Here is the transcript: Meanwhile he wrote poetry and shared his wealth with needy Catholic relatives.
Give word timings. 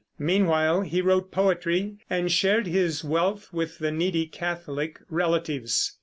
Meanwhile 0.17 0.81
he 0.81 0.99
wrote 0.99 1.29
poetry 1.31 1.97
and 2.09 2.31
shared 2.31 2.65
his 2.65 3.03
wealth 3.03 3.53
with 3.53 3.79
needy 3.81 4.25
Catholic 4.25 4.99
relatives. 5.11 5.95